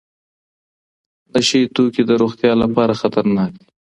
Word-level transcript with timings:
نشه 1.33 1.55
یې 1.61 1.71
توکي 1.75 2.03
د 2.09 2.11
روغتیا 2.21 2.51
لپاره 2.63 2.99
خطرناک 3.01 3.51
دي. 3.61 3.67